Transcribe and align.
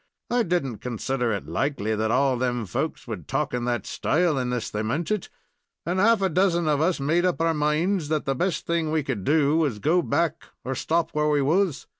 I 0.31 0.41
did 0.41 0.65
n't 0.65 0.81
consider 0.81 1.31
it 1.31 1.45
likely 1.45 1.93
that 1.93 2.09
all 2.09 2.33
of 2.33 2.39
them 2.39 2.65
folks 2.65 3.07
would 3.07 3.27
talk 3.27 3.53
in 3.53 3.65
that 3.65 3.85
style 3.85 4.35
unless 4.39 4.71
they 4.71 4.81
meant 4.81 5.11
it, 5.11 5.29
and 5.85 5.99
half 5.99 6.23
a 6.23 6.29
dozen 6.29 6.67
of 6.67 6.81
us 6.81 6.99
made 6.99 7.23
up 7.23 7.39
our 7.39 7.53
minds 7.53 8.07
that 8.07 8.25
the 8.25 8.33
best 8.33 8.65
thing 8.65 8.89
we 8.91 9.03
could 9.03 9.23
do 9.23 9.57
was 9.57 9.75
to 9.75 9.79
go 9.81 10.01
back, 10.01 10.45
or 10.65 10.73
stop 10.73 11.11
where 11.11 11.29
we 11.29 11.43
was. 11.43 11.85